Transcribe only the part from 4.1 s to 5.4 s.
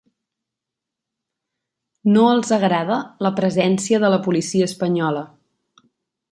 la policia espanyola.